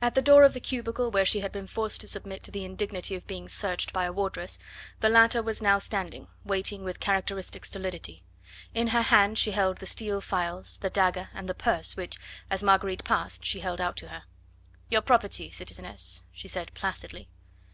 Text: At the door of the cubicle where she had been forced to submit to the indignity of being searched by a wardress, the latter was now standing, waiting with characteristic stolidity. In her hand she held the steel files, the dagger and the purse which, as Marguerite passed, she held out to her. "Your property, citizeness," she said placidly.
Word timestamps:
At 0.00 0.14
the 0.14 0.22
door 0.22 0.42
of 0.44 0.54
the 0.54 0.58
cubicle 0.58 1.10
where 1.10 1.26
she 1.26 1.40
had 1.40 1.52
been 1.52 1.66
forced 1.66 2.00
to 2.00 2.08
submit 2.08 2.42
to 2.44 2.50
the 2.50 2.64
indignity 2.64 3.14
of 3.14 3.26
being 3.26 3.46
searched 3.46 3.92
by 3.92 4.04
a 4.04 4.10
wardress, 4.10 4.58
the 5.00 5.10
latter 5.10 5.42
was 5.42 5.60
now 5.60 5.78
standing, 5.78 6.28
waiting 6.46 6.82
with 6.82 6.98
characteristic 6.98 7.66
stolidity. 7.66 8.22
In 8.72 8.86
her 8.86 9.02
hand 9.02 9.36
she 9.36 9.50
held 9.50 9.76
the 9.76 9.84
steel 9.84 10.22
files, 10.22 10.78
the 10.78 10.88
dagger 10.88 11.28
and 11.34 11.46
the 11.46 11.52
purse 11.52 11.94
which, 11.94 12.16
as 12.48 12.62
Marguerite 12.62 13.04
passed, 13.04 13.44
she 13.44 13.60
held 13.60 13.82
out 13.82 13.98
to 13.98 14.08
her. 14.08 14.22
"Your 14.88 15.02
property, 15.02 15.50
citizeness," 15.50 16.22
she 16.32 16.48
said 16.48 16.72
placidly. 16.72 17.28